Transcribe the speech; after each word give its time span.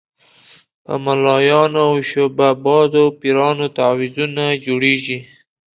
په 0.83 0.93
ملایانو 1.05 1.79
او 1.87 1.93
شعبده 2.09 2.49
بازو 2.63 3.05
پیرانو 3.19 3.67
تعویضونه 3.77 4.43
جوړېږي. 4.65 5.19